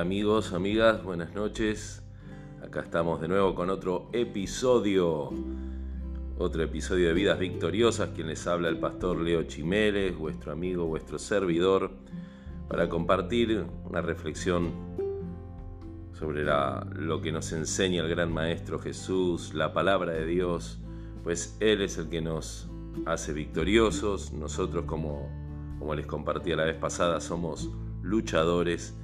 [0.00, 2.02] Amigos, amigas, buenas noches.
[2.62, 5.30] Acá estamos de nuevo con otro episodio,
[6.38, 11.18] otro episodio de Vidas Victoriosas, quien les habla el pastor Leo Chimeles, vuestro amigo, vuestro
[11.18, 11.92] servidor,
[12.68, 14.70] para compartir una reflexión
[16.12, 20.78] sobre lo que nos enseña el gran Maestro Jesús, la palabra de Dios,
[21.24, 22.68] pues Él es el que nos
[23.06, 25.26] hace victoriosos, nosotros como,
[25.78, 27.70] como les compartí la vez pasada, somos
[28.02, 28.94] luchadores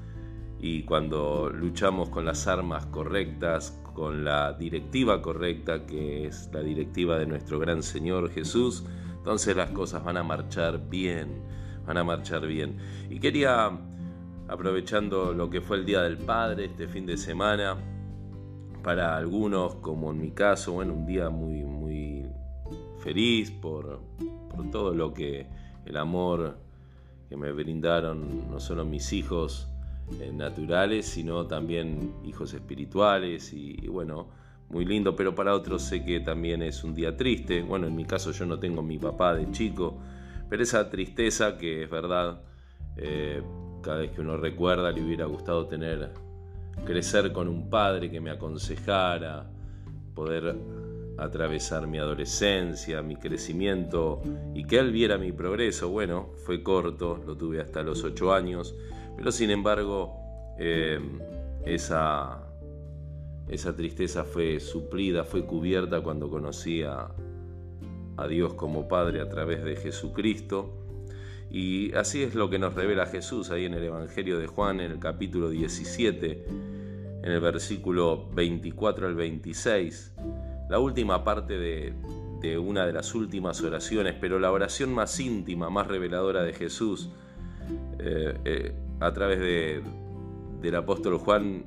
[0.63, 7.19] y cuando luchamos con las armas correctas, con la directiva correcta, que es la directiva
[7.19, 8.85] de nuestro gran Señor Jesús,
[9.17, 11.43] entonces las cosas van a marchar bien,
[11.85, 12.77] van a marchar bien.
[13.11, 13.73] Y quería,
[14.47, 17.77] aprovechando lo que fue el Día del Padre este fin de semana,
[18.85, 22.25] para algunos, como en mi caso, bueno, un día muy, muy
[23.01, 24.01] feliz por,
[24.49, 25.49] por todo lo que
[25.85, 26.57] el amor
[27.29, 29.72] que me brindaron no solo mis hijos,
[30.33, 34.29] naturales, sino también hijos espirituales y, bueno,
[34.69, 37.63] muy lindo, pero para otros sé que también es un día triste.
[37.63, 39.99] Bueno, en mi caso yo no tengo mi papá de chico,
[40.49, 42.43] pero esa tristeza que es verdad,
[42.97, 43.43] eh,
[43.83, 46.13] cada vez que uno recuerda le hubiera gustado tener,
[46.85, 49.51] crecer con un padre que me aconsejara,
[50.15, 50.57] poder
[51.19, 54.23] atravesar mi adolescencia, mi crecimiento
[54.55, 55.91] y que él viera mi progreso.
[55.91, 58.75] Bueno, fue corto, lo tuve hasta los ocho años
[59.17, 60.17] pero sin embargo,
[60.59, 60.99] eh,
[61.65, 62.43] esa,
[63.49, 67.11] esa tristeza fue suplida, fue cubierta cuando conocí a,
[68.29, 70.79] Dios como Padre a través de Jesucristo.
[71.51, 74.93] Y así es lo que nos revela Jesús ahí en el Evangelio de Juan, en
[74.93, 76.45] el capítulo 17,
[77.23, 80.15] en el versículo 24 al 26,
[80.71, 85.89] la última parte de, una de las últimas oraciones, pero la oración más íntima, más
[85.89, 87.11] reveladora de Jesús.
[87.99, 89.83] Eh, eh, a través de,
[90.61, 91.65] del apóstol Juan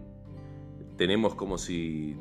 [0.98, 2.16] tenemos como si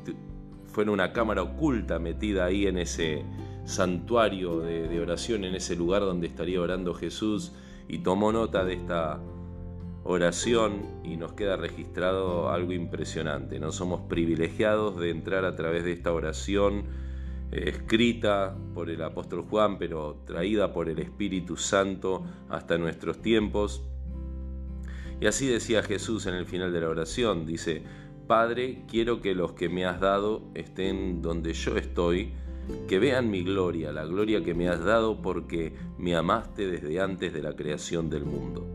[0.66, 3.24] fuera una cámara oculta metida ahí en ese
[3.64, 7.52] santuario de, oración, en ese lugar donde estaría orando Jesús,
[7.88, 9.20] y tomó nota de esta
[10.02, 13.58] oración y nos queda registrado algo impresionante.
[13.58, 16.84] No somos privilegiados de entrar a través de esta oración
[17.52, 23.82] eh, escrita por el apóstol Juan, pero traída por el Espíritu Santo hasta nuestros tiempos
[25.20, 27.82] y así decía Jesús en el final de la oración, dice,
[28.26, 32.32] Padre, quiero que los que me has dado estén donde yo estoy,
[32.88, 37.32] que vean mi gloria, la gloria que me has dado porque me amaste desde antes
[37.32, 38.66] de la creación del mundo.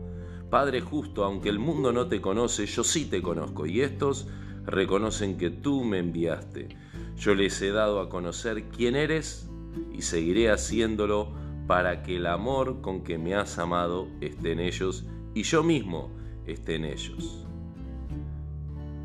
[0.48, 4.28] Padre justo, aunque el mundo no te conoce, yo sí te conozco, y estos
[4.64, 6.68] reconocen que tú me enviaste.
[7.16, 9.48] Yo les he dado a conocer quién eres
[9.92, 11.32] y seguiré haciéndolo
[11.66, 16.10] para que el amor con que me has amado esté en ellos y yo mismo
[16.52, 17.46] esté en ellos.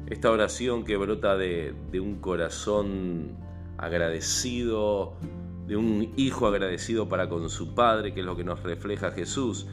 [0.08, 3.38] Esta oración que brota de, un corazón
[3.78, 5.16] agradecido,
[5.68, 9.68] de un hijo agradecido para con su padre, que es lo que nos refleja Jesús.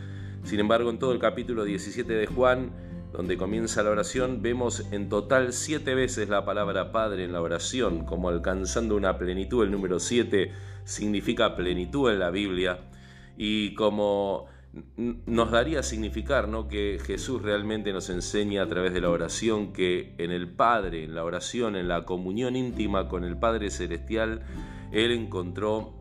[0.45, 2.73] Sin embargo, en todo el capítulo 17 de Juan,
[3.13, 8.07] donde comienza la oración, vemos en total siete veces la palabra Padre en la oración,
[8.07, 9.65] como alcanzando una plenitud.
[9.65, 10.53] El número siete
[10.85, 12.81] significa plenitud en la Biblia.
[13.37, 14.47] Y como
[14.97, 16.67] nos daría significar ¿no?
[16.67, 21.15] que Jesús realmente nos enseña a través de la oración que en el Padre, en
[21.15, 24.43] la oración, en la comunión íntima con el Padre Celestial,
[24.91, 25.95] Él encontró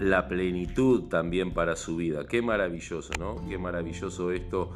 [0.00, 2.26] la plenitud también para su vida.
[2.26, 3.36] Qué maravilloso, ¿no?
[3.48, 4.70] Qué maravilloso esto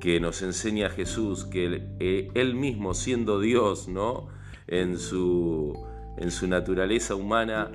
[0.00, 4.28] que nos enseña Jesús, que Él, eh, él mismo siendo Dios, ¿no?
[4.66, 5.78] En su,
[6.18, 7.70] en su naturaleza humana,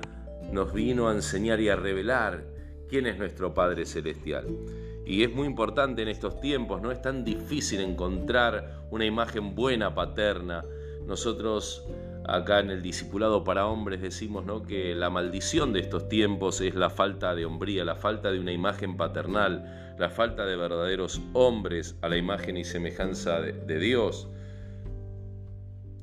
[0.52, 2.59] nos vino a enseñar y a revelar
[2.90, 4.46] quién es nuestro Padre Celestial.
[5.06, 9.94] Y es muy importante en estos tiempos, no es tan difícil encontrar una imagen buena
[9.94, 10.64] paterna.
[11.06, 11.86] Nosotros
[12.26, 14.62] acá en el discipulado para hombres decimos ¿no?
[14.62, 18.52] que la maldición de estos tiempos es la falta de hombría, la falta de una
[18.52, 24.28] imagen paternal, la falta de verdaderos hombres a la imagen y semejanza de, de Dios.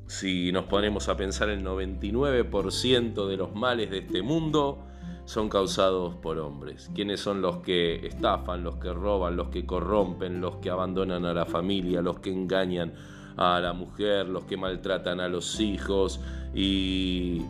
[0.07, 4.87] Si nos ponemos a pensar el 99% de los males de este mundo,
[5.27, 6.89] son causados por hombres.
[6.95, 11.33] ¿Quiénes son los que estafan, los que roban, los que corrompen, los que abandonan a
[11.33, 12.93] la familia, los que engañan
[13.35, 16.21] a la mujer, los que maltratan a los hijos
[16.55, 17.41] y,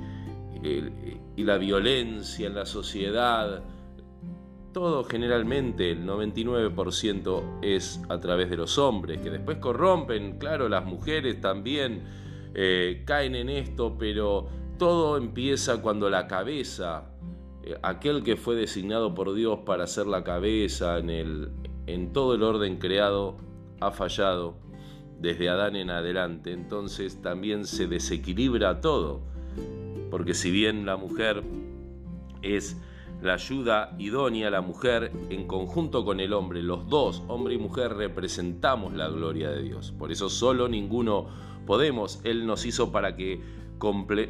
[1.38, 3.62] la violencia en la sociedad?
[4.74, 10.84] Todo generalmente, el 99% es a través de los hombres, que después corrompen, claro, las
[10.84, 12.02] mujeres también
[12.56, 14.48] eh, caen en esto, pero
[14.80, 17.12] todo empieza cuando la cabeza
[17.82, 21.52] aquel que fue designado por Dios para ser la cabeza en, el,
[21.86, 23.38] en todo el orden creado,
[23.80, 24.56] ha fallado
[25.20, 29.22] desde Adán en adelante, entonces también se desequilibra todo.
[30.12, 31.44] Porque si bien la mujer
[32.42, 32.78] es
[33.22, 37.96] la ayuda idónea, la mujer en conjunto con el hombre, los dos, hombre y mujer,
[37.96, 39.92] representamos la gloria de Dios.
[39.98, 41.28] Por eso solo ninguno
[41.66, 42.22] podemos.
[42.24, 43.42] Él nos hizo para que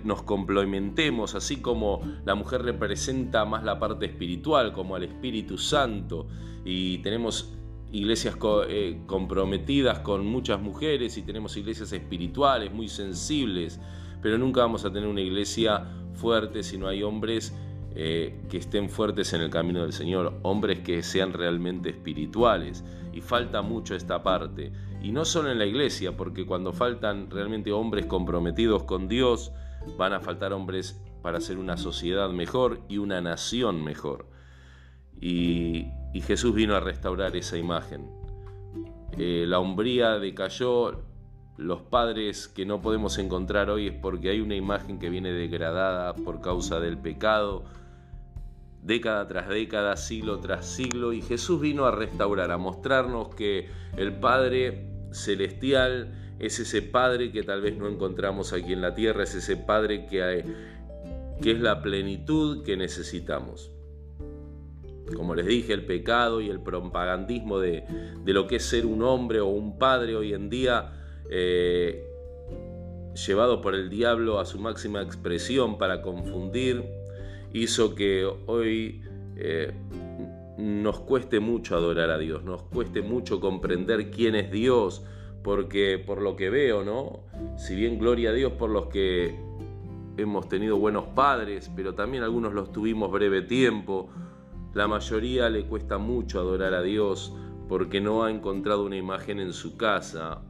[0.04, 6.28] nos complementemos, así como la mujer representa más la parte espiritual, como al Espíritu Santo,
[6.66, 7.54] y tenemos
[7.92, 13.80] iglesias eh, comprometidas con muchas mujeres y tenemos iglesias espirituales muy sensibles,
[14.22, 17.54] pero nunca vamos a tener una iglesia fuerte si no hay hombres
[18.00, 22.84] eh, que estén fuertes en el camino del Señor, hombres que sean realmente espirituales.
[23.12, 24.72] Y falta mucho esta parte.
[25.02, 29.52] Y no solo en la iglesia, porque cuando faltan realmente hombres comprometidos con Dios,
[29.98, 34.26] van a faltar hombres para hacer una sociedad mejor y una nación mejor.
[35.20, 35.88] Y,
[36.26, 38.10] Jesús vino a restaurar esa imagen.
[39.20, 41.04] Eh, la hombría decayó,
[41.58, 46.16] los padres que no podemos encontrar hoy es porque hay una imagen que viene degradada
[46.16, 47.66] por causa del pecado,
[48.88, 54.14] década tras década, siglo tras siglo, y Jesús vino a restaurar, a mostrarnos que el
[54.14, 59.36] Padre celestial es ese Padre que tal vez no encontramos aquí en la tierra, es
[59.36, 60.44] ese Padre que,
[61.44, 63.72] es la plenitud que necesitamos.
[65.16, 67.84] Como les dije, el pecado y el propagandismo de,
[68.26, 70.92] lo que es ser un hombre o un padre hoy en día,
[71.30, 72.06] eh,
[73.26, 76.84] llevado por el diablo a su máxima expresión para confundir,
[77.64, 79.02] hizo que hoy
[79.36, 79.74] eh,
[80.58, 85.06] nos cueste mucho adorar a Dios, nos cueste mucho comprender quién es Dios,
[85.44, 87.22] porque por lo que veo, ¿no?
[87.58, 89.36] Si bien gloria a Dios por los que
[90.18, 94.10] hemos tenido buenos padres, pero también algunos los tuvimos breve tiempo,
[94.74, 97.34] la mayoría le cuesta mucho adorar a Dios
[97.70, 100.42] porque no ha encontrado una imagen en su casa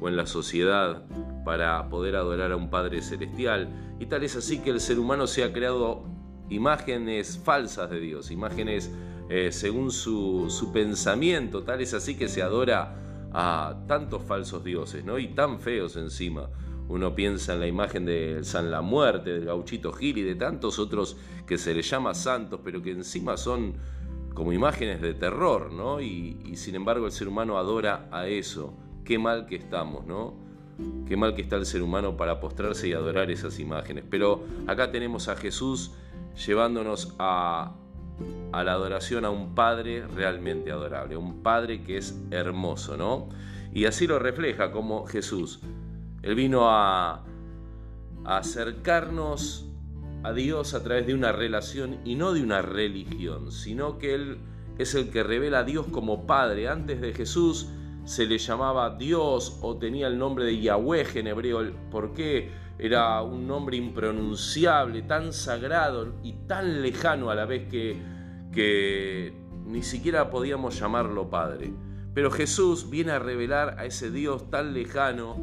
[0.00, 1.04] o en la sociedad
[1.44, 3.96] para poder adorar a un Padre Celestial.
[3.98, 6.04] Y tal es así que el ser humano se ha creado
[6.50, 8.90] imágenes falsas de Dios, imágenes
[9.28, 12.96] eh, según su, pensamiento, tal es así que se adora
[13.32, 15.18] a tantos falsos dioses, ¿no?
[15.18, 16.48] Y tan feos encima.
[16.88, 20.78] Uno piensa en la imagen de San La Muerte, del gauchito Gil y de tantos
[20.78, 23.74] otros que se les llama santos, pero que encima son
[24.32, 26.00] como imágenes de terror, ¿no?
[26.00, 28.72] Y, y sin embargo el ser humano adora a eso.
[29.04, 30.34] Qué mal que estamos, ¿no?
[31.06, 34.04] Qué mal que está el ser humano para postrarse y adorar esas imágenes.
[34.08, 35.92] Pero acá tenemos a Jesús
[36.46, 37.74] llevándonos a,
[38.52, 43.28] la adoración a un Padre realmente adorable, un Padre que es hermoso, ¿no?
[43.72, 45.60] Y así lo refleja como Jesús.
[46.22, 47.24] Él vino a,
[48.24, 49.66] a acercarnos
[50.22, 54.38] a Dios a través de una relación y no de una religión, sino que Él
[54.78, 56.68] es el que revela a Dios como Padre.
[56.68, 57.68] Antes de Jesús
[58.04, 61.72] se le llamaba Dios o tenía el nombre de Yahweh en hebreo.
[61.90, 62.50] ¿Por qué?
[62.78, 68.00] Era un nombre impronunciable, tan sagrado y tan lejano a la vez que,
[68.52, 69.34] que
[69.66, 71.72] ni siquiera podíamos llamarlo Padre.
[72.14, 75.36] Pero Jesús viene a revelar a ese Dios tan lejano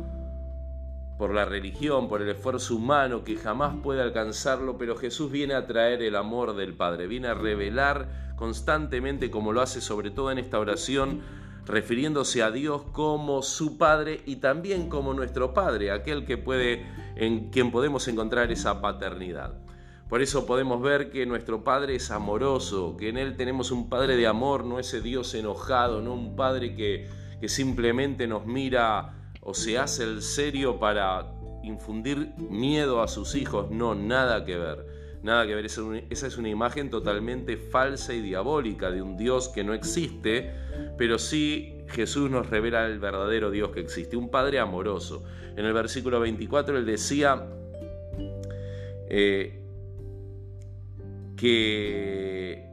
[1.18, 5.66] por la religión, por el esfuerzo humano que jamás puede alcanzarlo, pero Jesús viene a
[5.66, 10.40] traer el amor del Padre, viene a revelar constantemente, como lo hace sobre todo en
[10.40, 11.22] esta oración,
[11.66, 17.50] refiriéndose a Dios como su Padre y también como nuestro Padre, aquel que puede, en
[17.50, 19.54] quien podemos encontrar esa paternidad.
[20.10, 24.16] Por eso podemos ver que nuestro Padre es amoroso, que en Él tenemos un Padre
[24.16, 27.10] de amor, no ese Dios enojado, no un Padre que,
[27.42, 31.32] que simplemente nos mira o se hace el serio para
[31.64, 34.95] infundir miedo a sus hijos, no, nada que ver.
[35.26, 39.64] Nada que ver, esa es una imagen totalmente falsa y diabólica de un Dios que
[39.64, 40.52] no existe,
[41.00, 45.24] pero sí Jesús nos revela el verdadero Dios que existe, un Padre amoroso.
[45.58, 47.44] En el versículo 24 él decía
[49.10, 49.64] eh,
[51.36, 52.70] que,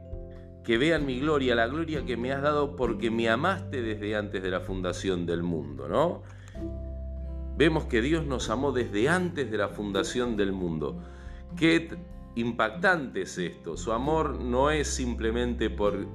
[0.63, 4.43] que vean mi gloria, la gloria que me has dado porque me amaste desde antes
[4.43, 6.21] de la fundación del mundo, ¿no?
[7.57, 11.01] Vemos que Dios nos amó desde antes de la fundación del mundo.
[11.57, 11.97] Qué
[12.35, 13.77] impactante es esto.
[13.77, 16.07] Su amor no es simplemente por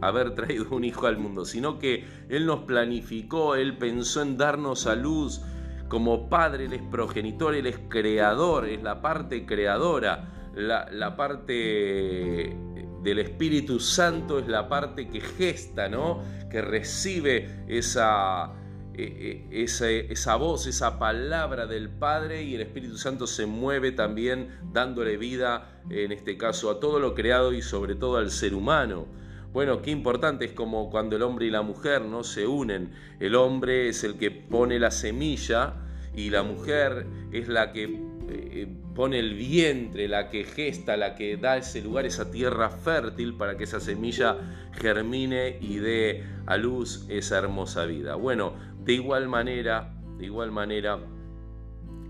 [0.00, 4.86] haber traído un hijo al mundo, sino que Él nos planificó, Él pensó en darnos
[4.86, 5.42] a luz.
[5.88, 12.56] Como padre, Él es progenitor, Él es creador, es la parte creadora, la, la parte
[13.02, 16.22] del Espíritu Santo es la parte que gesta, ¿no?
[16.50, 18.50] Que recibe esa,
[18.96, 24.48] eh, eh, esa, voz, esa palabra del Padre y el Espíritu Santo se mueve también
[24.72, 29.06] dándole vida, en este caso, a todo lo creado y sobre todo al ser humano.
[29.52, 32.92] Bueno, qué importante es como cuando el hombre y la mujer no se unen.
[33.20, 35.74] El hombre es el que pone la semilla
[36.16, 37.84] y la mujer es la que
[38.28, 43.34] eh, pone el vientre, la que gesta, la que da ese lugar, esa tierra fértil
[43.34, 44.36] para que esa semilla
[44.72, 48.14] germine y dé a luz esa hermosa vida.
[48.14, 50.98] Bueno, de igual manera, de igual manera,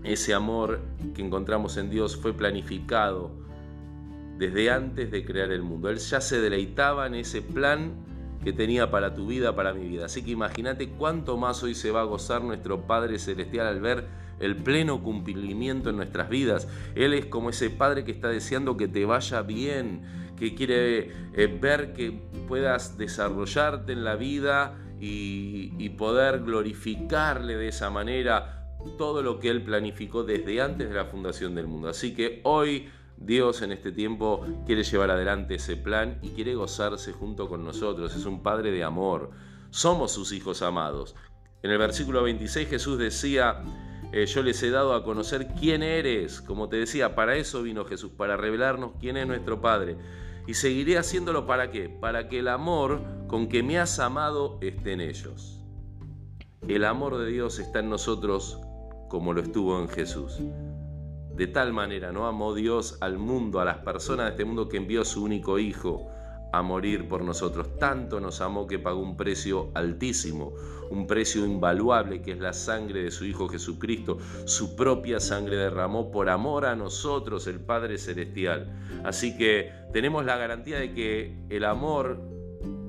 [0.03, 0.81] ese amor
[1.15, 3.31] que encontramos en Dios fue planificado
[4.37, 5.89] desde antes de crear el mundo.
[5.89, 7.93] Él ya se deleitaba en ese plan
[8.43, 10.05] que tenía para tu vida, para mi vida.
[10.05, 14.05] Así que imagínate cuánto más hoy se va a gozar nuestro Padre Celestial al ver
[14.39, 16.67] el pleno cumplimiento en nuestras vidas.
[16.93, 20.01] Él es como ese Padre que está deseando que te vaya bien,
[20.37, 22.11] que quiere eh, ver que
[22.47, 29.63] puedas desarrollarte en la vida y, poder glorificarle de esa manera todo lo que Él
[29.63, 31.89] planificó desde antes de la fundación del mundo.
[31.89, 37.13] Así que hoy Dios en este tiempo quiere llevar adelante ese plan y quiere gozarse
[37.13, 38.15] junto con nosotros.
[38.15, 39.31] Es un Padre de amor.
[39.69, 41.15] Somos sus hijos amados.
[41.63, 43.63] En el versículo 26 Jesús decía,
[44.11, 46.41] eh, yo les he dado a conocer quién eres.
[46.41, 49.97] Como te decía, para eso vino Jesús, para revelarnos quién es nuestro Padre.
[50.47, 51.89] Y seguiré haciéndolo para qué?
[51.89, 53.01] Para que el amor
[53.35, 55.61] con que me has amado esté en ellos.
[56.69, 58.61] El amor de Dios está en nosotros
[59.09, 60.39] como lo estuvo en Jesús.
[61.35, 64.77] De tal manera no amó Dios al mundo, a las personas de este mundo, que
[64.77, 66.07] envió a su único Hijo
[66.53, 67.77] a morir por nosotros.
[67.77, 70.53] Tanto nos amó que pagó un precio altísimo,
[70.89, 74.17] un precio invaluable que es la sangre de su Hijo Jesucristo.
[74.45, 79.01] Su propia sangre derramó por amor a nosotros, el Padre Celestial.
[79.03, 82.34] Así que tenemos la garantía de que el amor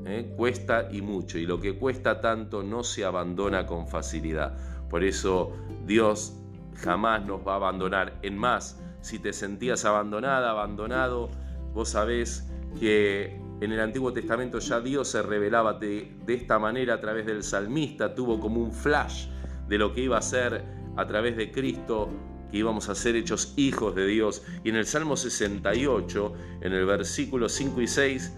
[0.08, 4.56] eh, cuesta y mucho, y lo que cuesta tanto no se abandona con facilidad.
[4.88, 5.52] Por eso
[5.84, 6.32] Dios
[6.76, 8.18] jamás nos va a abandonar.
[8.22, 11.28] En más, si te sentías abandonada, abandonado,
[11.74, 12.48] vos sabés
[12.78, 17.26] que en el Antiguo Testamento ya Dios se revelaba de, de, esta manera a través
[17.26, 19.26] del salmista, tuvo como un flash
[19.66, 20.62] de lo que iba a ser
[20.96, 22.10] a través de Cristo,
[22.50, 24.44] que íbamos a ser hechos hijos de Dios.
[24.62, 28.32] Y en el Salmo 68, en el versículo 5 y 6,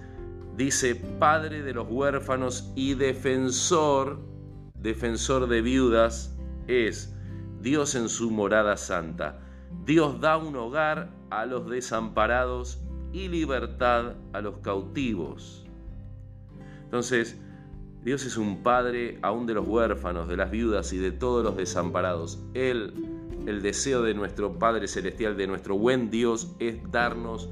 [0.58, 4.18] dice, Padre de los huérfanos y defensor,
[4.74, 6.36] defensor de viudas
[6.66, 7.16] es
[7.62, 9.40] Dios en su morada santa.
[9.84, 15.64] Dios da un hogar a los desamparados y libertad a los cautivos.
[16.84, 17.40] Entonces,
[18.02, 21.56] Dios es un padre aún de los huérfanos, de las viudas y de todos los
[21.56, 22.42] desamparados.
[22.54, 22.94] Él,
[23.46, 27.48] el deseo de nuestro Padre Celestial, de nuestro buen Dios, es darnos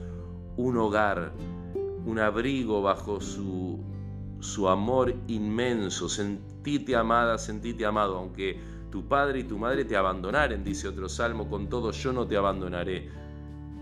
[0.57, 1.33] un hogar,
[2.07, 3.79] un abrigo bajo su,
[4.41, 6.09] su amor inmenso.
[6.09, 8.59] Sentite amada, sentite amado, aunque
[8.91, 12.37] tu padre y tu madre te abandonaren, dice otro salmo, con todo yo no te
[12.37, 13.11] abandonaré.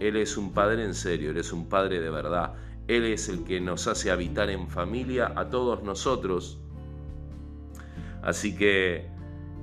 [0.00, 2.54] Él es un padre en serio, Él es un padre de verdad.
[2.88, 6.58] Él es el que nos hace habitar en familia a todos nosotros.
[8.22, 9.08] Así que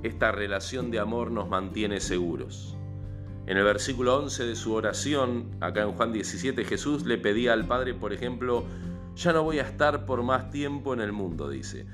[0.02, 2.76] esta relación de amor nos mantiene seguros.
[3.46, 7.66] En el versículo 11 de su oración, acá en Juan 17, Jesús le pedía al
[7.66, 8.64] Padre, por ejemplo,
[9.16, 11.86] ya no voy a estar por más tiempo en el mundo, dice.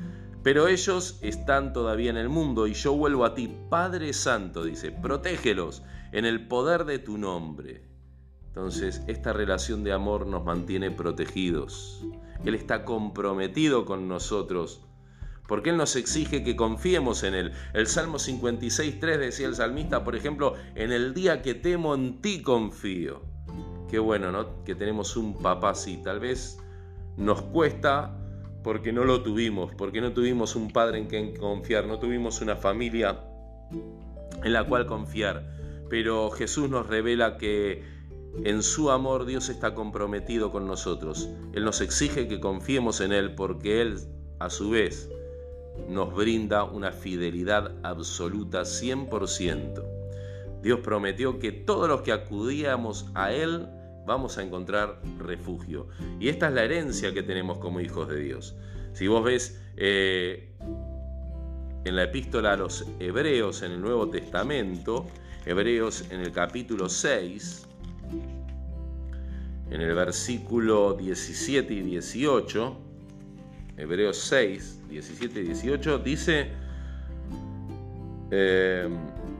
[0.42, 4.92] Pero ellos están todavía en el mundo y yo vuelvo a ti, Padre Santo, dice,
[4.92, 7.82] protégelos en el poder de tu nombre.
[8.48, 12.04] Entonces, esta relación de amor nos mantiene protegidos.
[12.44, 14.87] Él está comprometido con nosotros
[15.48, 17.52] porque Él nos exige que confiemos en Él.
[17.72, 22.42] El Salmo 56.3 decía el salmista, por ejemplo, en el día que temo en ti
[22.42, 23.22] confío.
[23.90, 24.62] Qué bueno, ¿no?
[24.64, 26.02] Que tenemos un papá así.
[26.04, 26.58] Tal vez
[27.16, 28.14] nos cuesta
[28.62, 32.56] porque no lo tuvimos, porque no tuvimos un padre en quien confiar, no tuvimos una
[32.56, 33.18] familia
[34.44, 35.50] en la cual confiar.
[35.88, 37.82] Pero Jesús nos revela que
[38.44, 41.30] en su amor Dios está comprometido con nosotros.
[41.54, 43.98] Él nos exige que confiemos en Él porque Él
[44.40, 45.08] a su vez
[45.88, 49.82] nos brinda una fidelidad absoluta 100%.
[50.62, 53.68] Dios prometió que todos los que acudíamos a Él
[54.06, 55.88] vamos a encontrar refugio.
[56.18, 58.56] Y esta es la herencia que tenemos como hijos de Dios.
[58.92, 60.50] Si vos ves eh,
[61.84, 65.06] en la epístola a los Hebreos en el Nuevo Testamento,
[65.46, 67.66] Hebreos en el capítulo 6,
[69.70, 72.87] en el versículo 17 y 18,
[73.78, 76.50] Hebreos 6, 17 y 18, dice,
[78.30, 78.88] eh,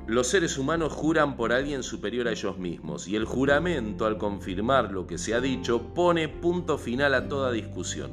[0.07, 4.93] los seres humanos juran por alguien superior a ellos mismos y el juramento, al confirmar
[4.93, 8.13] lo que se ha dicho, pone punto final a toda discusión.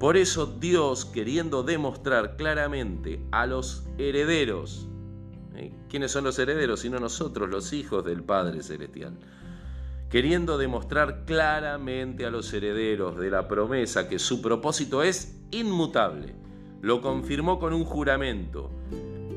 [0.00, 4.88] Por eso Dios, queriendo demostrar claramente a los herederos,
[5.54, 5.72] ¿eh?
[5.88, 9.16] ¿quiénes son los herederos sino nosotros, los hijos del Padre Celestial?
[10.10, 16.34] Queriendo demostrar claramente a los herederos de la promesa que su propósito es inmutable.
[16.82, 18.70] Lo confirmó con un juramento.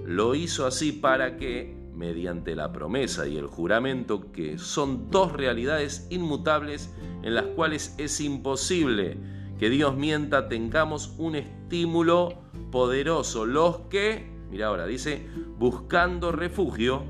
[0.06, 6.08] Lo hizo así para que, mediante la promesa y el juramento, que son dos realidades
[6.10, 9.18] inmutables en las cuales es imposible
[9.60, 12.34] que Dios mienta, tengamos un estímulo
[12.72, 13.46] poderoso.
[13.46, 15.28] Los que, mira ahora, dice,
[15.60, 17.04] buscando refugio,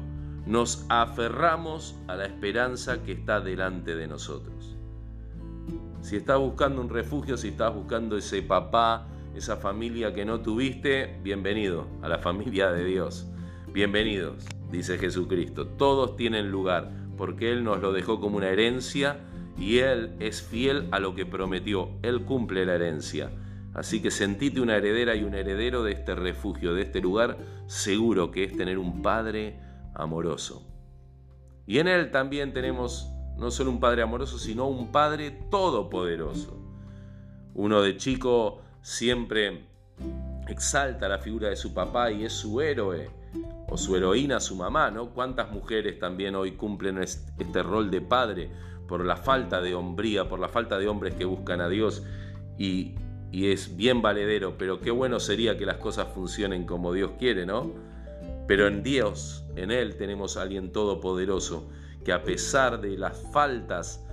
[0.46, 4.76] nos aferramos a la esperanza que está delante de nosotros.
[6.02, 11.18] Si estás buscando un refugio, si estás buscando ese papá, esa familia que no tuviste,
[11.24, 13.26] bienvenido a la familia de Dios.
[13.72, 15.66] Bienvenidos, dice Jesucristo.
[15.66, 19.22] Todos tienen lugar porque Él nos lo dejó como una herencia
[19.58, 21.90] y Él es fiel a lo que prometió.
[22.02, 23.32] Él cumple la herencia.
[23.74, 28.30] Así que sentite una heredera y un heredero de este refugio, de este lugar seguro
[28.30, 29.58] que es tener un Padre
[29.94, 30.64] amoroso.
[31.66, 36.60] Y en Él también tenemos no solo un Padre amoroso, sino un Padre todopoderoso.
[37.54, 39.68] Uno de chico siempre
[40.48, 43.10] exalta la figura de su papá y es su héroe
[43.70, 45.10] o su heroína, su mamá, ¿no?
[45.10, 48.52] ¿Cuántas mujeres también hoy cumplen este rol de padre
[48.88, 52.04] por la falta de hombría, por la falta de hombres que buscan a Dios
[52.58, 52.96] y,
[53.32, 57.46] y es bien valedero, pero qué bueno sería que las cosas funcionen como Dios quiere,
[57.46, 57.72] ¿no?
[58.48, 61.70] Pero en Dios, en Él tenemos a alguien todopoderoso
[62.04, 64.04] que a pesar de las faltas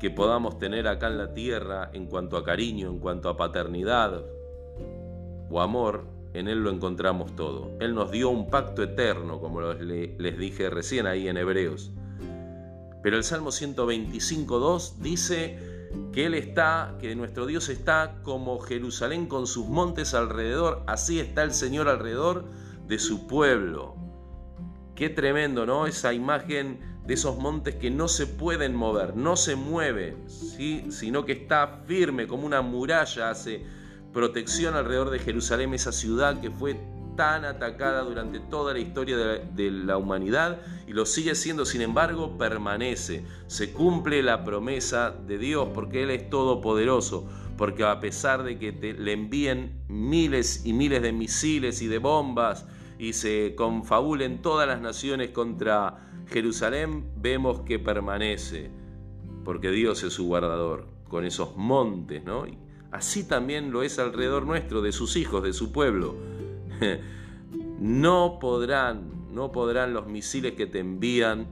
[0.00, 4.24] que podamos tener acá en la tierra en cuanto a cariño, en cuanto a paternidad
[5.48, 7.70] o amor, en Él lo encontramos todo.
[7.80, 11.92] Él nos dio un pacto eterno, como les dije recién ahí en Hebreos.
[13.02, 19.46] Pero el Salmo 125.2 dice que Él está, que nuestro Dios está como Jerusalén con
[19.46, 22.46] sus montes alrededor, así está el Señor alrededor
[22.86, 23.96] de su pueblo.
[24.94, 25.86] Qué tremendo, ¿no?
[25.86, 30.86] Esa imagen de esos montes que no se pueden mover, no se mueven, ¿sí?
[30.90, 33.62] sino que está firme como una muralla, hace
[34.12, 36.80] protección alrededor de Jerusalén, esa ciudad que fue
[37.16, 42.38] tan atacada durante toda la historia de la, humanidad y lo sigue siendo, sin embargo,
[42.38, 43.24] permanece.
[43.46, 48.72] Se cumple la promesa de Dios porque Él es todopoderoso, porque a pesar de que
[48.72, 52.66] te, le envíen miles y miles de misiles y de bombas
[52.98, 58.70] y se confabulen todas las naciones contra Jerusalén, vemos que permanece,
[59.44, 62.22] porque Dios es su guardador, con esos montes,
[62.90, 66.14] así también lo es alrededor nuestro, de sus hijos, de su pueblo.
[67.76, 71.48] No podrán, no podrán los misiles que te envían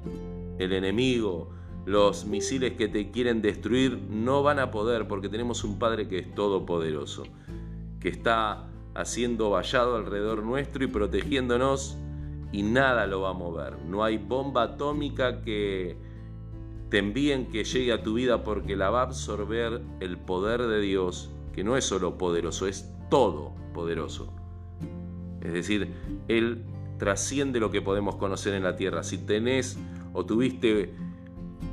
[0.58, 1.50] el enemigo,
[1.84, 6.18] los misiles que te quieren destruir, no van a poder porque tenemos un Padre que
[6.18, 7.24] es todopoderoso,
[8.00, 11.96] que está haciendo vallado alrededor nuestro y protegiéndonos
[12.52, 13.78] y nada lo va a mover.
[13.86, 15.96] No hay bomba atómica que
[16.90, 20.80] te envíen que llegue a tu vida porque la va a absorber el poder de
[20.80, 24.32] Dios, que no es solo poderoso, es todo poderoso.
[25.40, 25.92] Es decir,
[26.28, 26.64] Él
[26.98, 29.02] trasciende lo que podemos conocer en la tierra.
[29.02, 29.78] Si tenés
[30.12, 30.94] o tuviste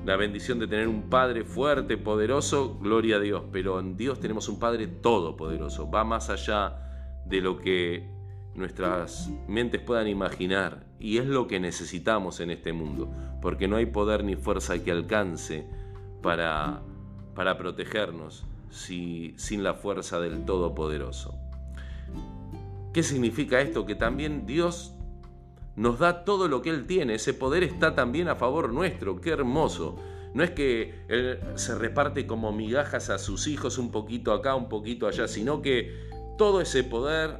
[0.05, 3.43] la bendición de tener un Padre fuerte, poderoso, gloria a Dios.
[3.51, 5.91] Pero en Dios tenemos un Padre todopoderoso.
[5.91, 6.88] Va más allá
[7.29, 8.09] de lo que
[8.55, 13.09] nuestras mentes puedan imaginar y es lo que necesitamos en este mundo,
[13.41, 15.65] porque no hay poder ni fuerza que alcance
[16.21, 16.81] para,
[17.35, 21.35] para protegernos si, sin la fuerza del Todopoderoso.
[22.93, 23.85] ¿Qué significa esto?
[23.85, 24.93] Que también Dios
[25.75, 29.29] nos da todo lo que Él tiene, ese poder está también a favor nuestro, qué
[29.29, 29.95] hermoso.
[30.33, 34.67] No es que Él se reparte como migajas a sus hijos un poquito acá, un
[34.67, 37.37] poquito allá, sino que todo ese poder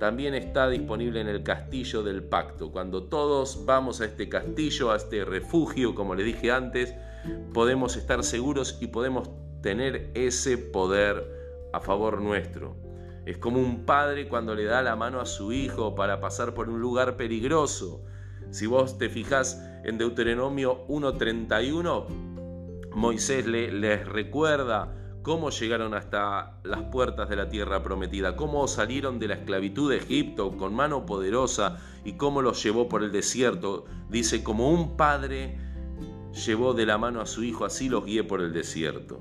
[0.00, 2.72] también está disponible en el castillo del pacto.
[2.72, 6.92] Cuando todos vamos a este castillo, a este refugio, como le dije antes,
[7.54, 9.30] podemos estar seguros y podemos
[9.62, 12.74] tener ese poder a favor nuestro.
[13.26, 16.68] Es como un padre cuando le da la mano a su hijo para pasar por
[16.68, 18.04] un lugar peligroso.
[18.50, 26.82] Si vos te fijas en Deuteronomio 1.31, Moisés le, les recuerda cómo llegaron hasta las
[26.82, 31.78] puertas de la tierra prometida, cómo salieron de la esclavitud de Egipto con mano poderosa
[32.04, 33.86] y cómo los llevó por el desierto.
[34.08, 35.58] Dice, como un padre
[36.46, 39.20] llevó de la mano a su hijo, así los guié por el desierto.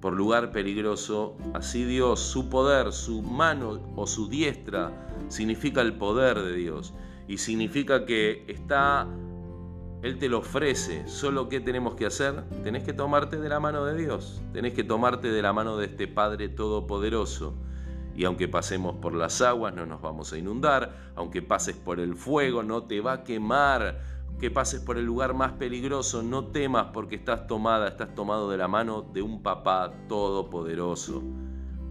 [0.00, 4.92] Por lugar peligroso, así Dios, su poder, su mano o su diestra,
[5.26, 6.94] significa el poder de Dios
[7.26, 9.08] y significa que está
[10.02, 12.42] él te lo ofrece, solo ¿qué tenemos que hacer?
[12.62, 15.86] Tenés que tomarte de la mano de Dios, tenés que tomarte de la mano de
[15.86, 17.54] este Padre Todopoderoso.
[18.14, 22.16] Y aunque pasemos por las aguas, no nos vamos a inundar, aunque pases por el
[22.16, 24.00] fuego, no te va a quemar
[24.40, 28.56] que pases por el lugar más peligroso, no temas porque estás tomada, estás tomado de
[28.56, 31.22] la mano de un papá todopoderoso.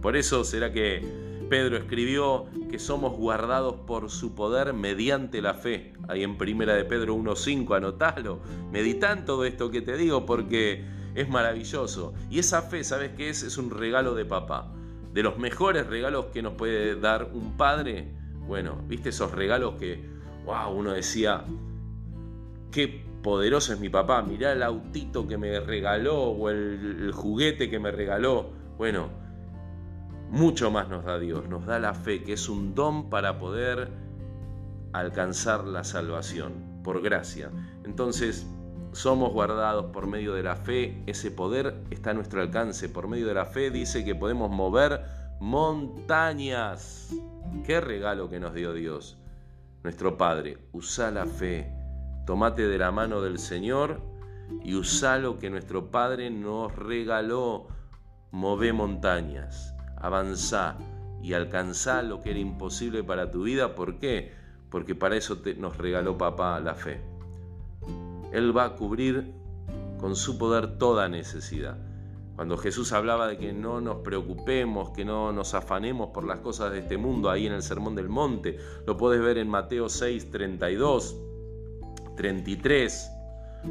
[0.02, 5.92] Por eso será que Pedro escribió que somos guardados por su poder mediante la fe.
[6.06, 8.38] Ahí en Primera de Pedro 1.5, anotalo.
[8.70, 10.84] Meditá todo esto que te digo porque
[11.16, 12.14] es maravilloso.
[12.30, 13.42] Y esa fe, ¿sabes qué es?
[13.42, 14.72] Es un regalo de papá.
[15.12, 18.14] De los mejores regalos que nos puede dar un padre.
[18.46, 20.08] Bueno, ¿viste esos regalos que,
[20.44, 21.44] wow, uno decía,
[22.70, 27.68] qué poderoso es mi papá, mirá el autito que me regaló o el, el juguete
[27.68, 28.50] que me regaló.
[28.78, 29.19] Bueno,
[30.30, 33.90] mucho más nos da Dios, nos da la fe, que es un don para poder
[34.92, 37.50] alcanzar la salvación, por gracia.
[37.84, 38.46] Entonces,
[38.92, 42.88] somos guardados por medio de la fe, ese poder está a nuestro alcance.
[42.88, 45.02] Por medio de la fe dice que podemos mover
[45.40, 47.12] montañas.
[47.66, 49.18] Qué regalo que nos dio Dios,
[49.82, 50.58] nuestro Padre.
[50.72, 51.72] Usa la fe,
[52.24, 54.00] tomate de la mano del Señor
[54.62, 57.66] y usa lo que nuestro Padre nos regaló.
[58.32, 60.76] Move montañas avanzá
[61.22, 63.74] y alcanzá lo que era imposible para tu vida.
[63.74, 64.32] ¿Por qué?
[64.70, 67.00] Porque para eso nos regaló papá la fe.
[68.32, 69.32] Él va a cubrir
[69.98, 71.76] con su poder toda necesidad.
[72.36, 76.72] Cuando Jesús hablaba de que no nos preocupemos, que no nos afanemos por las cosas
[76.72, 80.30] de este mundo, ahí en el Sermón del Monte, lo puedes ver en Mateo 6,
[80.30, 81.16] 32,
[82.16, 83.10] 33.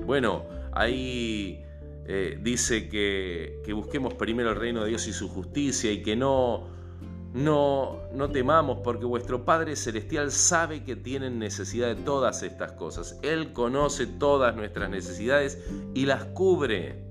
[0.06, 1.66] Bueno, ahí
[2.12, 6.68] eh, dice que, busquemos primero el reino de Dios y su justicia y que no,
[7.36, 13.20] no, no temamos porque vuestro Padre Celestial sabe que tienen necesidad de todas estas cosas.
[13.22, 17.06] Él conoce todas nuestras necesidades y las cubre.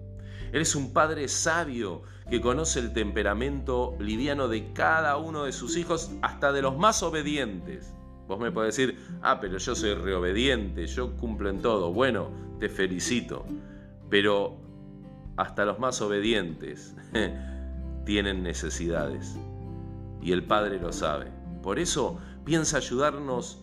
[0.50, 5.76] Él es un Padre sabio que conoce el temperamento liviano de cada uno de sus
[5.76, 7.94] hijos, hasta de los más obedientes.
[8.26, 11.92] Vos me podés decir, ah, pero yo soy reobediente, yo cumplo en todo.
[11.92, 13.46] Bueno, te felicito.
[14.10, 14.67] Pero
[15.38, 16.96] hasta los más obedientes
[18.04, 19.36] tienen necesidades.
[20.20, 21.30] Y el Padre lo sabe.
[21.62, 23.62] Por eso piensa ayudarnos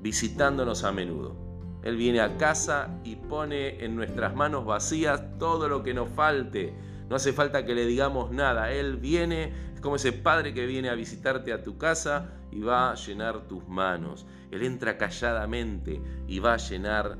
[0.00, 1.36] visitándonos a menudo.
[1.84, 6.74] Él viene a casa y pone en nuestras manos vacías todo lo que nos falte.
[7.08, 8.72] No hace falta que le digamos nada.
[8.72, 12.90] Él viene, es como ese padre que viene a visitarte a tu casa y va
[12.90, 14.26] a llenar tus manos.
[14.50, 17.16] Él entra calladamente y va a llenar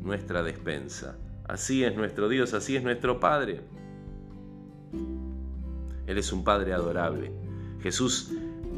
[0.00, 1.16] nuestra despensa.
[1.50, 3.60] Así es nuestro Dios, así es nuestro Padre.
[6.06, 7.32] Él es un Padre adorable.
[7.82, 8.30] Jesús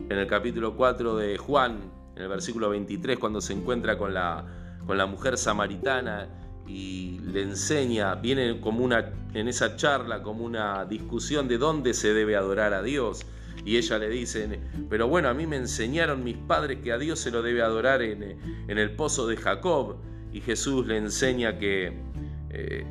[0.08, 1.80] en el capítulo 4 de Juan,
[2.16, 4.46] en el versículo 23, cuando se encuentra con la,
[4.86, 6.30] con la mujer samaritana
[6.66, 12.14] y le enseña, viene como una, en esa charla, como una discusión de dónde se
[12.14, 13.26] debe adorar a Dios.
[13.66, 17.18] Y ella le dice, pero bueno, a mí me enseñaron mis padres que a Dios
[17.18, 18.22] se lo debe adorar en,
[18.66, 19.96] en el pozo de Jacob.
[20.32, 22.11] Y Jesús le enseña que
[22.52, 22.84] eh,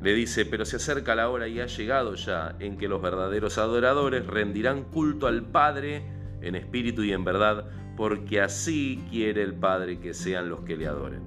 [0.00, 3.58] le dice, pero se acerca la hora y ha llegado ya en que los verdaderos
[3.58, 6.02] adoradores rendirán culto al Padre
[6.40, 10.88] en espíritu y en verdad, porque así quiere el Padre que sean los que le
[10.88, 11.22] adoren.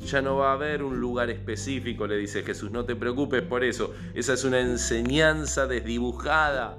[0.00, 3.64] Ya no va a haber un lugar específico, le dice Jesús, no te preocupes por
[3.64, 3.94] eso.
[4.14, 6.76] Esa es una enseñanza desdibujada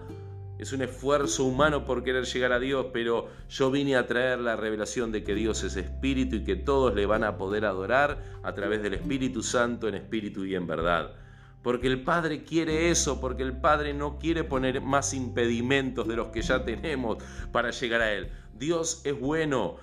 [0.59, 4.55] es un esfuerzo humano por querer llegar a Dios, pero yo vine a traer la
[4.55, 8.53] revelación de que Dios es espíritu y que todos le van a poder adorar a
[8.53, 11.11] través del Espíritu Santo en espíritu y en verdad.
[11.61, 16.29] Porque el Padre quiere eso, porque el Padre no quiere poner más impedimentos de los
[16.29, 17.17] que ya tenemos
[17.51, 18.31] para llegar a Él.
[18.57, 19.75] Dios es bueno.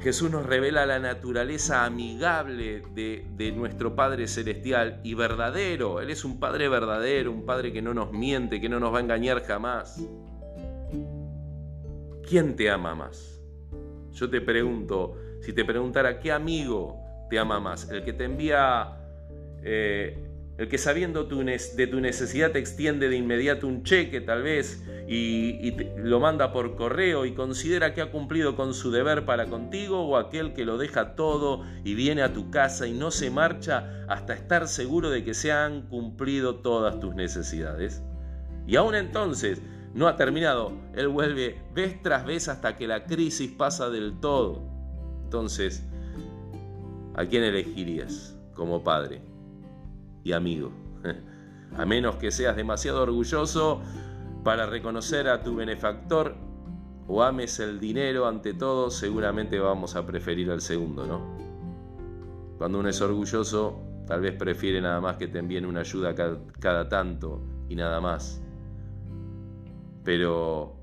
[0.00, 6.00] Jesús nos revela la naturaleza amigable de, de, nuestro Padre Celestial y verdadero.
[6.00, 8.98] Él es un Padre verdadero, un Padre que no nos miente, que no nos va
[8.98, 10.04] a engañar jamás.
[12.28, 13.40] ¿Quién te ama más?
[14.12, 16.96] Yo te pregunto, si te preguntara qué amigo
[17.30, 18.96] te ama más, el que te envía,
[19.62, 20.31] eh,
[20.62, 25.72] el que sabiendo de tu necesidad te extiende de inmediato un cheque tal vez y,
[25.96, 30.16] lo manda por correo y considera que ha cumplido con su deber para contigo o
[30.16, 34.34] aquel que lo deja todo y viene a tu casa y no se marcha hasta
[34.34, 38.00] estar seguro de que se han cumplido todas tus necesidades.
[38.64, 39.60] Y aún entonces,
[39.94, 40.70] no ha terminado.
[40.94, 44.62] Él vuelve vez tras vez hasta que la crisis pasa del todo.
[45.24, 45.82] Entonces,
[47.16, 49.31] ¿a quién elegirías como padre
[50.24, 50.72] y amigo?
[51.76, 53.80] A menos que seas demasiado orgulloso
[54.44, 56.34] para reconocer a tu benefactor
[57.08, 61.34] o ames el dinero ante todo, seguramente vamos a preferir al segundo, ¿no?
[62.58, 66.38] Cuando uno es orgulloso, tal vez prefiere nada más que te envíen una ayuda cada,
[66.60, 68.42] cada tanto y nada más
[70.04, 70.76] pero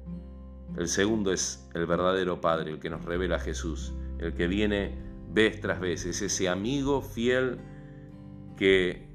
[0.77, 4.97] el segundo es el verdadero Padre, el que nos revela Jesús, el que viene
[5.31, 6.05] vez tras vez.
[6.05, 7.59] Es ese amigo fiel
[8.55, 9.08] que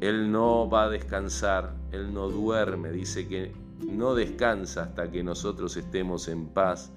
[0.00, 3.52] Él no va a descansar, Él no duerme, dice que
[3.88, 6.92] no descansa hasta que nosotros estemos en paz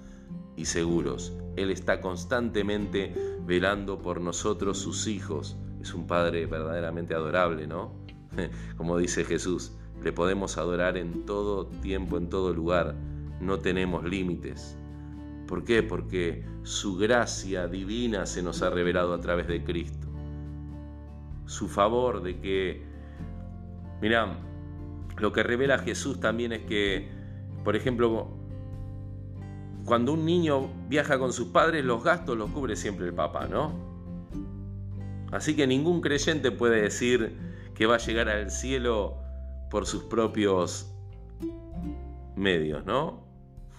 [0.56, 1.32] y seguros.
[1.56, 3.14] Él está constantemente
[3.46, 5.56] velando por nosotros, sus hijos.
[5.80, 7.92] Es un Padre verdaderamente adorable, ¿no?
[8.76, 12.94] Como dice Jesús, le podemos adorar en todo tiempo, en todo lugar.
[13.40, 14.76] No tenemos límites.
[15.46, 15.82] ¿Por qué?
[15.82, 20.06] Porque su gracia divina se nos ha revelado a través de Cristo.
[21.46, 22.86] Su favor de que,
[24.00, 24.36] mirá,
[25.18, 27.10] lo que revela Jesús también es que,
[27.64, 28.28] por ejemplo,
[29.84, 33.90] cuando un niño viaja con sus padres, los gastos los cubre siempre el papá, ¿no?
[35.32, 37.36] Así que ningún creyente puede decir
[37.74, 39.16] que va a llegar al cielo
[39.70, 40.92] por sus propios
[42.36, 43.24] medios, ¿no?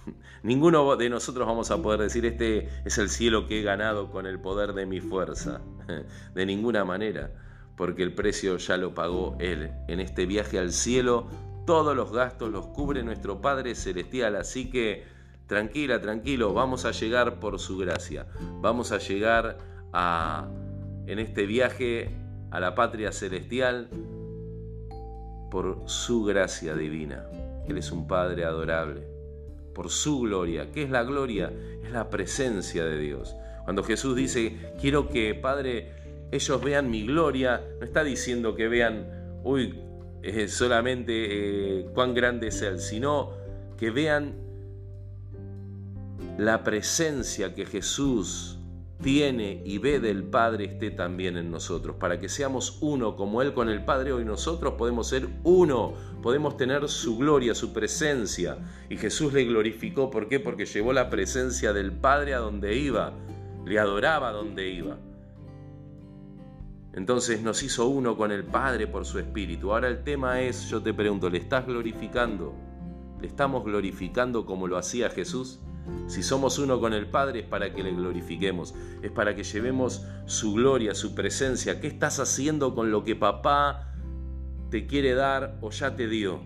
[0.42, 4.26] Ninguno de nosotros vamos a poder decir, este es el cielo que he ganado con
[4.26, 5.60] el poder de mi fuerza.
[6.34, 7.30] De ninguna manera,
[7.76, 9.72] porque el precio ya lo pagó Él.
[9.88, 11.26] En este viaje al cielo,
[11.66, 14.36] todos los gastos los cubre nuestro Padre Celestial.
[14.36, 15.04] Así que,
[15.46, 18.26] tranquila, tranquilo, vamos a llegar por su gracia.
[18.60, 19.58] Vamos a llegar
[19.92, 20.48] a,
[21.06, 22.10] en este viaje
[22.50, 23.88] a la patria celestial
[25.50, 27.24] por su gracia divina.
[27.68, 29.12] Él es un Padre adorable
[29.74, 30.70] por su gloria.
[30.72, 31.52] ¿Qué es la gloria?
[31.82, 33.36] Es la presencia de Dios.
[33.64, 35.92] Cuando Jesús dice, quiero que, Padre,
[36.32, 39.78] ellos vean mi gloria, no está diciendo que vean, uy,
[40.48, 41.12] solamente
[41.80, 43.34] eh, cuán grande es Él, sino
[43.76, 44.34] que vean
[46.38, 48.58] la presencia que Jesús
[49.02, 53.52] tiene y ve del Padre esté también en nosotros, para que seamos uno como Él
[53.52, 55.92] con el Padre, hoy nosotros podemos ser uno,
[56.22, 58.56] podemos tener su gloria, su presencia.
[58.88, 60.40] Y Jesús le glorificó, ¿por qué?
[60.40, 63.12] Porque llevó la presencia del Padre a donde iba,
[63.66, 64.96] le adoraba a donde iba.
[66.94, 69.72] Entonces nos hizo uno con el Padre por su Espíritu.
[69.72, 72.54] Ahora el tema es, yo te pregunto, ¿le estás glorificando?
[73.20, 75.60] ¿Le estamos glorificando como lo hacía Jesús?
[76.06, 80.06] Si somos uno con el Padre es para que le glorifiquemos, es para que llevemos
[80.26, 81.80] su gloria, su presencia.
[81.80, 83.94] ¿Qué estás haciendo con lo que papá
[84.70, 86.40] te quiere dar o ya te dio?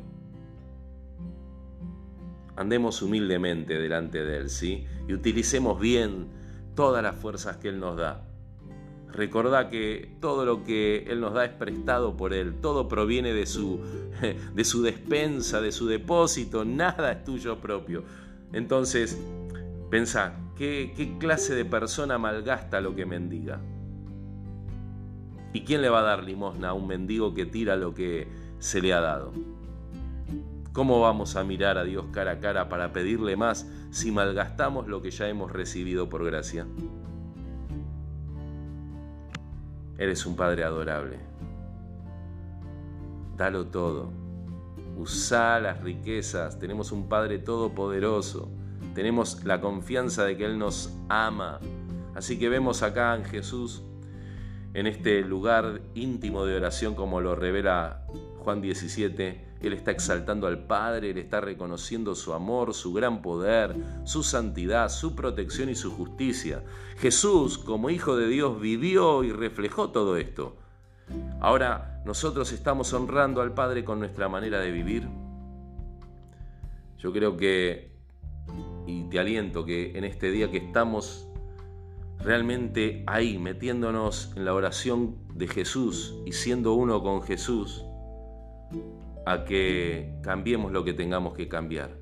[2.54, 4.86] Andemos humildemente delante de Él, ¿sí?
[5.06, 6.28] Y utilicemos bien
[6.74, 8.25] todas las fuerzas que Él nos da.
[9.12, 13.46] Recordá que todo lo que Él nos da es prestado por Él, todo proviene de
[13.46, 13.80] su,
[14.54, 18.04] de su despensa, de su depósito, nada es tuyo propio.
[18.52, 19.18] Entonces,
[19.90, 23.60] pensá, ¿qué, ¿qué clase de persona malgasta lo que mendiga?
[25.52, 28.82] ¿Y quién le va a dar limosna a un mendigo que tira lo que se
[28.82, 29.32] le ha dado?
[30.72, 35.00] ¿Cómo vamos a mirar a Dios cara a cara para pedirle más si malgastamos lo
[35.00, 36.66] que ya hemos recibido por gracia?
[39.98, 41.18] Eres un Padre adorable.
[43.36, 44.26] Dalo todo
[44.96, 48.48] Usa las riquezas, tenemos un Padre todopoderoso,
[48.94, 51.60] tenemos la confianza de que Él nos ama.
[52.14, 53.82] Así que vemos acá en Jesús,
[54.72, 58.06] en este lugar íntimo de oración como lo revela
[58.38, 63.74] Juan 17, Él está exaltando al Padre, Él está reconociendo su amor, su gran poder,
[64.04, 66.62] su santidad, su protección y su justicia.
[66.98, 70.56] Jesús, como Hijo de Dios, vivió y reflejó todo esto.
[71.40, 75.08] Ahora nosotros estamos honrando al Padre con nuestra manera de vivir.
[76.98, 77.92] Yo creo que,
[78.86, 81.28] y te aliento que en este día que estamos
[82.18, 87.85] realmente ahí, metiéndonos en la oración de Jesús y siendo uno con Jesús,
[89.26, 91.98] a que cambiemos lo que tengamos que cambiar.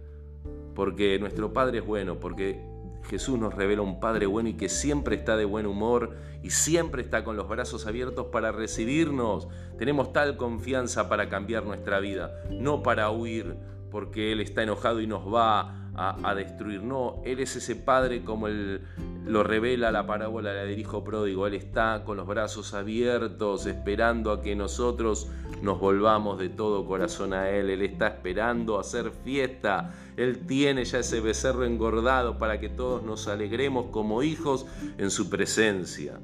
[0.74, 2.64] Porque nuestro Padre es bueno, porque
[3.04, 7.02] Jesús nos revela un Padre bueno y que siempre está de buen humor y siempre
[7.02, 9.48] está con los brazos abiertos para recibirnos.
[9.78, 13.56] Tenemos tal confianza para cambiar nuestra vida, no para huir
[13.90, 16.82] porque Él está enojado y nos va a, destruir.
[16.82, 18.80] No, Él es ese Padre como él,
[19.26, 21.46] lo revela la parábola del Hijo Pródigo.
[21.46, 25.28] Él está con los brazos abiertos, esperando a que nosotros
[25.62, 27.70] nos volvamos de todo corazón a Él.
[27.70, 29.94] Él está esperando hacer fiesta.
[30.16, 34.66] Él tiene ya ese becerro engordado para que todos nos alegremos como hijos
[34.98, 36.18] en su presencia.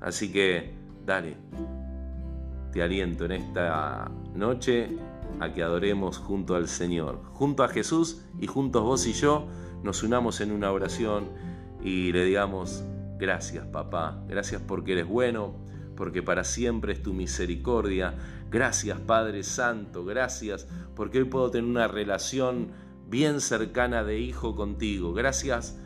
[0.00, 0.72] Así que,
[1.04, 1.36] dale,
[2.72, 4.88] te aliento en esta noche
[5.42, 9.46] a que adoremos junto al Señor, junto a Jesús y juntos vos y yo
[9.82, 11.28] nos unamos en una oración
[11.82, 12.84] y le digamos,
[13.18, 15.54] gracias papá, gracias porque eres bueno,
[15.96, 18.14] porque para siempre es tu misericordia,
[18.50, 22.68] gracias Padre Santo, gracias porque hoy puedo tener una relación
[23.08, 25.76] bien cercana de hijo contigo, gracias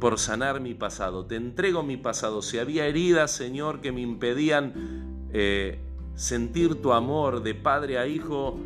[0.00, 1.24] por sanar mi pasado.
[1.26, 2.42] Te entrego mi pasado.
[2.42, 5.78] Si había heridas, Señor, que me impedían eh,
[6.14, 8.58] sentir tu amor de padre a hijo,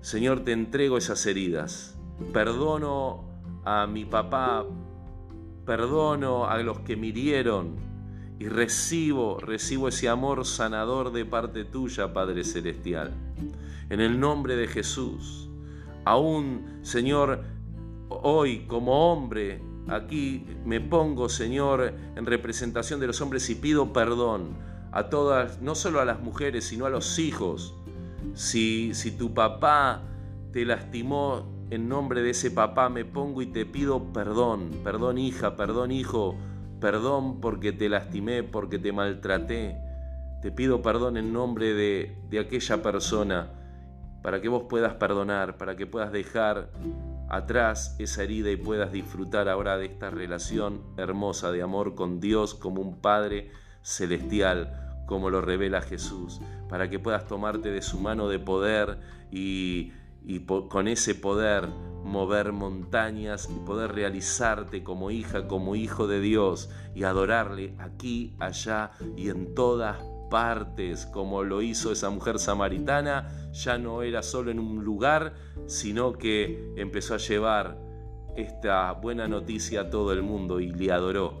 [0.00, 1.98] Señor, te entrego esas heridas.
[2.32, 3.24] Perdono
[3.64, 4.64] a mi papá,
[5.66, 7.76] perdono a los que me hirieron
[8.38, 13.12] y recibo, recibo ese amor sanador de parte tuya, Padre Celestial.
[13.90, 15.50] En el nombre de Jesús.
[16.06, 17.44] Aún, Señor,
[18.08, 24.56] hoy como hombre, aquí me pongo, Señor, en representación de los hombres y pido perdón
[24.92, 27.74] a todas, no solo a las mujeres, sino a los hijos.
[28.34, 30.02] Si, si tu papá
[30.52, 35.56] te lastimó, en nombre de ese papá me pongo y te pido perdón, perdón hija,
[35.56, 36.36] perdón hijo,
[36.80, 39.76] perdón porque te lastimé, porque te maltraté.
[40.42, 43.50] Te pido perdón en nombre de, de aquella persona
[44.22, 46.70] para que vos puedas perdonar, para que puedas dejar
[47.28, 52.54] atrás esa herida y puedas disfrutar ahora de esta relación hermosa de amor con Dios
[52.54, 53.50] como un Padre
[53.82, 59.00] celestial, como lo revela Jesús, para que puedas tomarte de su mano de poder
[59.32, 59.90] y,
[60.68, 61.66] con ese poder
[62.04, 68.92] mover montañas y poder realizarte como hija, como hijo de Dios y adorarle aquí, allá
[69.16, 69.96] y en todas
[70.30, 75.34] partes, como lo hizo esa mujer samaritana, ya no era solo en un lugar,
[75.66, 77.76] sino que empezó a llevar
[78.36, 81.40] esta buena noticia a todo el mundo y le adoró.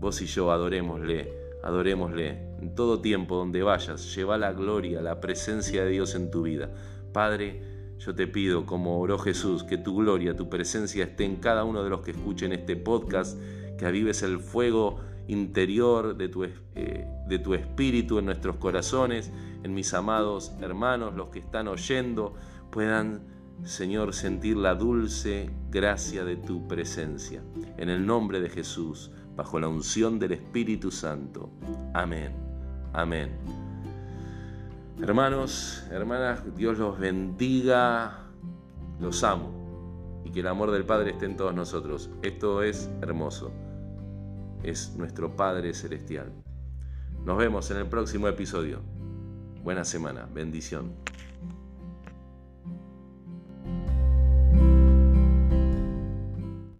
[0.00, 1.32] Vos y yo adorémosle,
[1.64, 6.42] adorémosle en todo tiempo donde vayas, lleva la gloria, la presencia de Dios en tu
[6.42, 6.70] vida.
[7.12, 7.62] Padre,
[7.98, 11.82] yo te pido, como oró Jesús, que tu gloria, tu presencia esté en cada uno
[11.82, 13.38] de los que escuchen este podcast,
[13.78, 19.74] que avives el fuego interior de tu, eh, de tu espíritu en nuestros corazones, en
[19.74, 22.34] mis amados hermanos, los que están oyendo,
[22.70, 23.22] puedan,
[23.64, 27.42] Señor, sentir la dulce gracia de tu presencia.
[27.76, 31.50] En el nombre de Jesús, bajo la unción del Espíritu Santo.
[31.94, 32.45] Amén.
[32.96, 33.30] Amén.
[35.00, 38.24] Hermanos, hermanas, Dios los bendiga,
[38.98, 42.10] los amo y que el amor del Padre esté en todos nosotros.
[42.22, 43.52] Esto es hermoso
[44.66, 46.32] es nuestro Padre Celestial.
[47.24, 48.80] Nos vemos en el próximo episodio.
[49.62, 50.92] Buena semana, bendición.